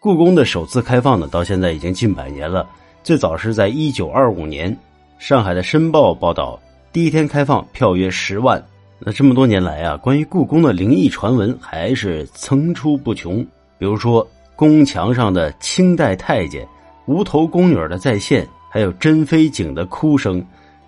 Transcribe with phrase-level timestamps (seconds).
[0.00, 2.64] 故宫的首次开放呢，到现在已经近百年了。
[3.02, 4.76] 最早是在一九二五年，
[5.18, 6.56] 上海的《申报》报道，
[6.92, 8.64] 第一天开放票约十万。
[9.00, 13.44] 那这么多年来啊，关于故宫的灵异传闻还是层出不穷。
[13.76, 14.24] 比如说，
[14.54, 16.64] 宫墙上的清代太监、
[17.06, 20.40] 无头宫女的再现，还有珍妃井的哭声，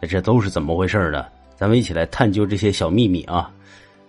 [0.08, 1.24] 这都是怎么回事呢？
[1.56, 3.50] 咱们一起来探究这些小秘密啊！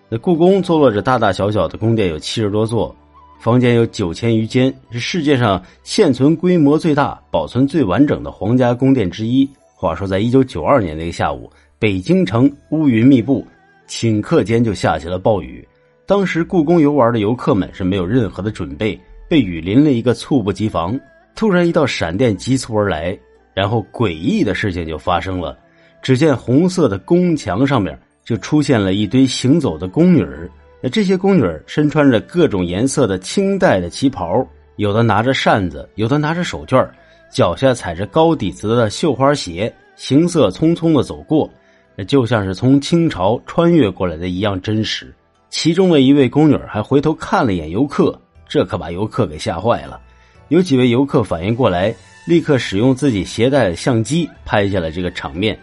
[0.10, 2.96] 那故宫坐落着大大小小的宫殿有七十多座，
[3.42, 9.50] 房间有九千余间，是世界上现存规模最大、保存最完整的皇家宫殿之一。
[9.74, 13.44] 话说，在一九九二年那个下午，北京城乌云密布。
[13.88, 15.68] 顷刻间就下起了暴雨，
[16.06, 20.98] 当时故宫游玩的游客们是没有任何的准备，被雨淋了一个猝不及防。
[21.34, 23.18] 突然一道闪电急促而来，
[23.56, 25.58] 然后诡异的事情就发生了。
[26.04, 30.48] 只见红色的宫墙上面就出现了一堆行走的宫女儿，
[30.90, 34.46] 这些宫女身穿着各种颜色的清代的旗袍，
[34.78, 36.90] 有的拿着扇子，有的拿着手绢
[37.32, 41.50] 脚下踩着高底子的绣花鞋，行色匆匆的走过。
[41.96, 45.14] 那就像是从清朝穿越过来的一样真实。
[45.50, 50.00] 其中的一位宫女还回头看了一眼游客，这可把游客给吓坏了。
[50.48, 51.94] 有几位游客反应过来，
[52.26, 55.58] 立刻使用自己携带的相机拍下了这个场面。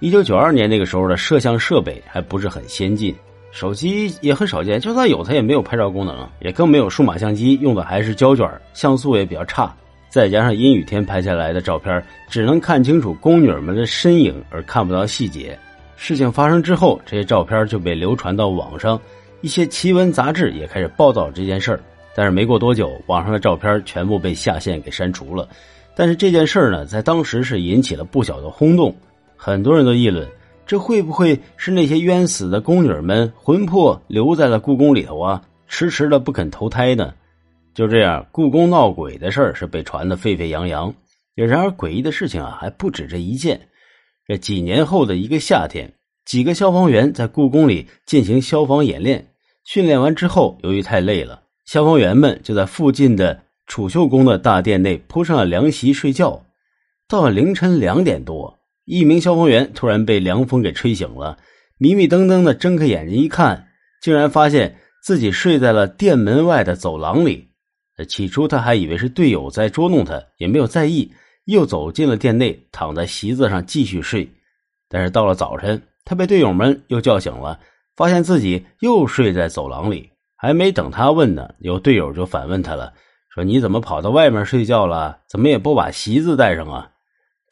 [0.00, 3.14] 一九九二年那个时候的摄像设备还不是很先进，
[3.54, 9.72] 手机也很少见，就算有，它也没有拍照功能，也更没有数码相机，用的还是胶卷，像素也比较差。
[10.08, 15.56] 再加上阴雨天拍下来的照片，只能看清楚宫女们的身影，而看不到细节。
[15.94, 19.00] 事情发生之后，这些照片就被流传到网上，
[19.40, 21.78] 一些奇闻杂志也开始报道这件事儿。
[22.12, 25.48] 但是没过多久，网上的照片全部被下线给删除了。
[25.94, 28.92] 但是这件事儿呢，在当时是引起了不小的轰动，
[29.36, 30.28] 很多人都议论：
[30.66, 37.12] 这会不会是那些冤死的宫女们魂魄留在了故宫里头啊，迟迟的不肯投胎呢？
[37.74, 40.94] 就这样，故宫闹鬼的事儿是被传得沸沸扬扬。
[41.34, 43.60] 然而，诡异的事情啊，还不止这一件。
[44.26, 45.92] 这几年后的一个夏天，
[46.24, 49.26] 几个消防员在故宫里进行消防演练。
[49.64, 56.40] 训练完之后，由于太累了，消防员们就在附近的储秀宫的大殿内铺上了凉席睡觉。
[57.08, 61.38] 到了凌晨两点多，一名消防员突然被凉风给吹醒了，
[61.78, 63.68] 迷迷瞪瞪的睁开眼睛一看，
[64.02, 67.48] 竟然发现自己睡在了店门外的走廊里。
[68.08, 71.12] 起初他还以为是队友在捉弄他，也没有在意。
[71.46, 74.26] 又走进了店内，躺在席子上继续睡。
[74.88, 77.60] 但是到了早晨，他被队友们又叫醒了，
[77.96, 80.08] 发现自己又睡在走廊里。
[80.36, 82.92] 还没等他问呢，有队友就反问他了，
[83.34, 85.18] 说：“你怎么跑到外面睡觉了？
[85.28, 86.90] 怎么也不把席子带上啊？”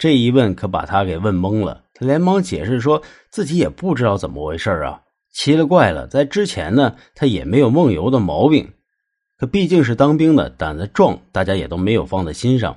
[0.03, 5.01] 这一问可把他给问懵了，他连忙解释说自己也不知道怎么回事啊。
[5.33, 8.73] 奇了怪了，在之前呢，他也没有梦游的毛病，
[9.39, 12.77] 可毕竟是当兵的，胆子壮，大家也都没有放在心上。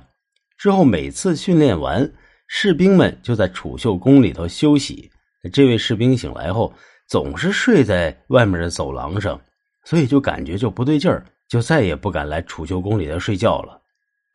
[0.56, 2.08] 之后每次训练完，
[2.46, 5.10] 士兵们就在储秀宫里头休息。
[5.52, 6.72] 这位士兵醒来后，
[7.08, 9.40] 总是睡在外面的走廊上，
[9.84, 13.82] 所以就感觉就不对劲儿，就再也不敢来储秀宫里头睡觉了。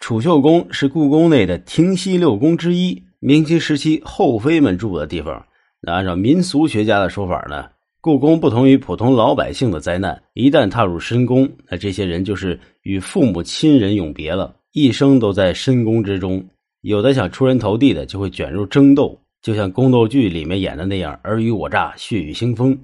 [0.01, 5.45] 储秀宫是故宫内的停息六宫之一，明清时期后妃们住的地方。
[5.79, 7.69] 那按照民俗学家的说法呢，
[8.01, 14.56] 故宫不同于普通老百姓的灾难，一旦踏入深宫，那这些人就是与父母亲人永别了。
[14.72, 16.44] 一生都在深宫之中，
[16.81, 22.75] 有的想出人头地的就会卷入争斗，就像宫斗剧里面演的那样，尔虞我诈，血雨腥风，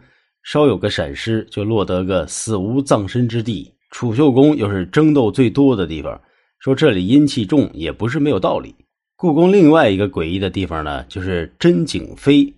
[0.43, 3.73] 稍有个闪失就落得个死无葬身之地。
[3.89, 6.21] 储秀宫又是争斗最多的地方，
[6.59, 8.75] 说这里阴气重也不是没有道理。
[9.15, 12.53] 故宫另外一个诡异的地方呢，就是真景妃。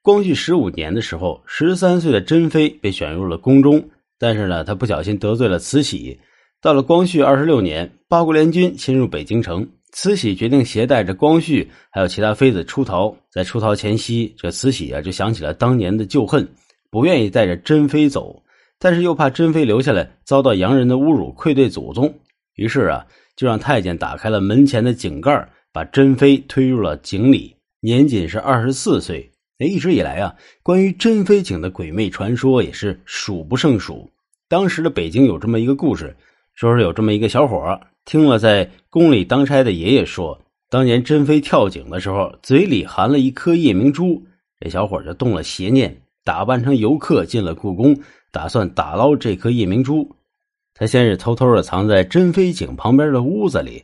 [0.00, 3.82] 光绪十五年的时候，十三岁的珍妃被选入了宫中，
[4.18, 6.18] 但是呢，她不小心得罪了慈禧。
[6.60, 13.16] 到了光绪二十六年，八国联军侵入北京城，慈禧决定携带着光绪还有其他妃子出逃。
[13.30, 16.46] 在出逃前夕，这慈禧啊就想起了当年的旧恨，
[16.90, 18.42] 不愿意带着珍妃走，
[18.78, 22.14] 但是又怕珍妃留下来遭到洋人的侮辱，愧对祖宗，
[22.54, 23.06] 于是啊
[23.36, 27.56] 就让太监打开了门前的井盖，把珍妃推入了井里。
[27.80, 29.30] 年仅是二十四岁。
[29.58, 34.10] 那一直以来啊，关于珍妃井的鬼魅传说也是数不胜数。
[34.48, 36.16] 当时的北京有这么一个故事。
[36.56, 40.40] 说是有这么一个小伙听了在宫里当差的爷爷说，
[40.70, 44.24] 当年珍妃跳井的时候，嘴里含了一颗夜明珠，
[44.60, 47.98] 这小伙就动了邪念，打扮成游客进了故宫，
[48.30, 50.14] 打算打捞这颗夜明珠。
[50.74, 53.82] 他先是偷偷的藏在珍妃井旁边的屋子里，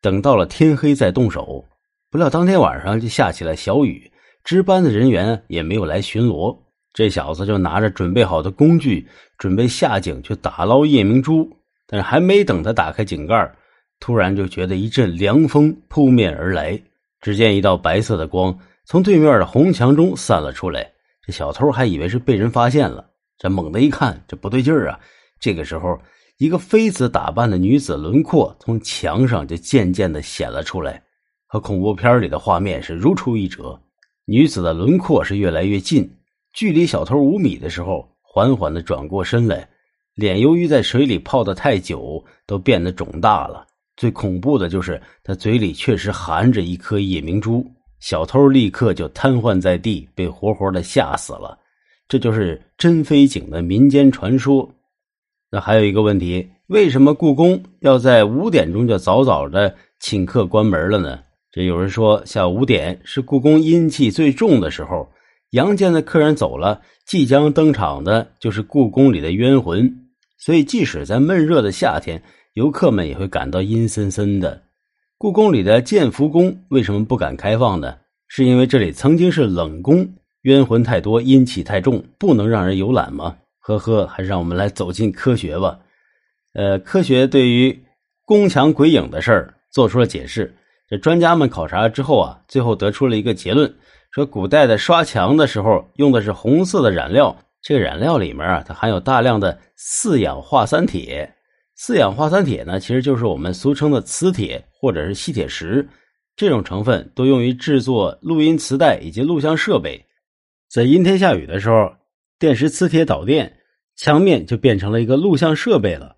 [0.00, 1.64] 等到了天黑再动手。
[2.10, 4.10] 不料当天晚上就下起了小雨，
[4.44, 6.56] 值班的人员也没有来巡逻，
[6.92, 9.06] 这小子就拿着准备好的工具，
[9.38, 11.48] 准备下井去打捞夜明珠。
[11.86, 13.54] 但是还没等他打开井盖
[14.00, 16.80] 突然就觉得一阵凉风扑面而来，
[17.20, 20.90] 只见一道白色的光从对面的红墙中散了出来。
[21.24, 23.06] 这小偷还以为是被人发现了，
[23.38, 24.98] 这猛地一看，这不对劲儿啊！
[25.38, 25.96] 这个时候，
[26.42, 31.00] 一个妃子打扮的女子轮廓从墙上就渐渐的显了出来，
[31.46, 33.80] 和恐怖片里的画面是如出一辙。
[34.24, 36.12] 女子的轮廓是越来越近，
[36.52, 39.68] 距离小偷五米的时候，缓缓的转过身来，
[40.16, 43.64] 脸由于在水里泡的太久，都变得肿大了。
[43.96, 47.64] 最恐怖的就是他嘴里确实含着一颗夜明珠。
[48.00, 51.56] 小偷立刻就瘫痪在地，被活活的吓死了。
[52.08, 54.68] 这就是真飞井的民间传说。
[55.54, 61.18] 那还有一个问题，为什么故宫要在五点钟就早早的请客关门了呢？
[61.50, 65.06] 这有人说，下午五点是故宫阴气最重的时候，
[65.50, 69.94] 阳间的客人走了，即将登场的就是故宫里的冤魂，
[70.38, 72.22] 所以即使在闷热的夏天，
[72.54, 74.62] 游客们也会感到阴森森的。
[75.18, 77.94] 故宫里的建福宫为什么不敢开放呢？
[78.26, 80.08] 是因为这里曾经是冷宫，
[80.44, 83.36] 冤魂太多，阴气太重，不能让人游览吗？
[83.62, 85.78] 呵呵，还是让我们来走进科学吧。
[86.54, 87.84] 呃，科学对于
[88.26, 90.54] 宫墙鬼影的事儿做出了解释。
[90.88, 93.72] 这专家们考察之后啊，最后得出了一个结论：
[94.10, 101.32] 说古代的刷墙的时候用的是红色的染料，这个染料里面啊，它含有大量的四氧化三铁。
[101.74, 105.88] 四氧化三铁呢，其实就是我们俗称的磁铁或者是吸铁石，
[106.36, 110.04] 这种成分都用于制作录音磁带以及录像设备。
[110.70, 111.90] 在阴天下雨的时候，
[112.42, 113.60] 电石磁铁导电，
[113.94, 116.16] 墙面就变成了一个录像设备了。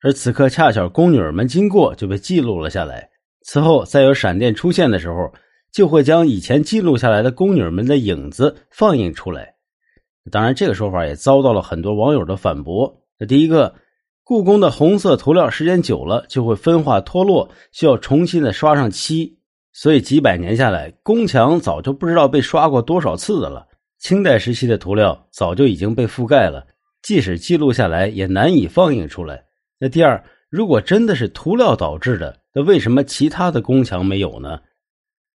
[0.00, 3.06] 而此刻恰巧宫女儿们经过，就被记录了下来。
[3.42, 5.30] 此后再有闪电出现的时候，
[5.70, 9.56] 就会将以前记录下来的宫女儿们的影子放映出来。
[10.32, 13.02] 当然，这个说法也遭到了很多网友的反驳。
[13.18, 13.74] 那第一个。
[14.24, 19.38] 故宫的红色涂料时间久了就会分化脱落，需要重新的刷上漆，
[19.72, 23.66] 所以几百年下来，宫墙早就不知道被刷过多少次的了。
[23.98, 26.66] 清代时期的涂料早就已经被覆盖了，
[27.02, 29.44] 即使记录下来也难以放映出来。
[29.78, 34.60] 那第二，如果真的是涂料导致的，那为什么其他的宫墙没有呢？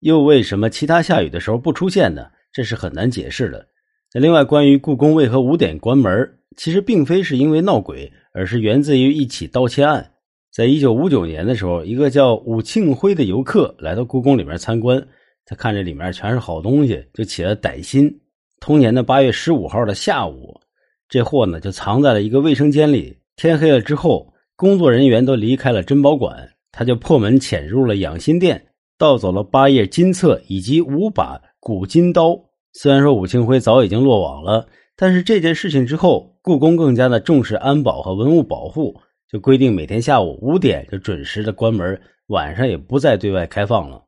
[0.00, 2.26] 又为什么其他下雨的时候不出现呢？
[2.53, 3.67] 这是很难解释的。
[4.14, 8.12] 那另外，关于故宫为何五点关门，其实并非是因为闹鬼。
[8.35, 10.12] 而是源自于一起盗窃案。
[10.50, 15.06] 在一九五九年的时候，一个叫武庆辉的游客来到故宫里面参观，
[15.44, 18.22] 他看着里面全是好东西，就起了歹心。
[18.62, 20.61] 同年的八月十五号的下午，
[21.09, 23.19] 这货呢就藏在了一个卫生间里。
[23.35, 32.38] 天黑了之后，工作人员都离开了珍宝馆，他就破门潜入了养心殿，盗走了八页金册以及五把古金刀。
[32.73, 34.69] 虽然说武清辉早已经落网了。
[34.94, 38.94] 但是这件事情之后，故宫更加的重视安保和文物保护，
[39.29, 44.05] 就规定每天下午五点就准时的关门，晚上也不再对外开放了。